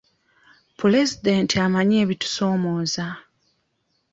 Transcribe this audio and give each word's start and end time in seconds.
Pulezidenti 0.79 1.55
amanyi 1.65 1.95
ebitusoomooza. 2.03 3.07